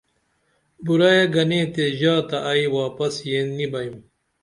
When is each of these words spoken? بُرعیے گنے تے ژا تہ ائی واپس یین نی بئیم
بُرعیے 0.85 1.25
گنے 1.33 1.61
تے 1.73 1.83
ژا 1.99 2.15
تہ 2.27 2.37
ائی 2.49 2.65
واپس 2.75 3.15
یین 3.27 3.47
نی 3.57 3.65
بئیم 3.71 3.95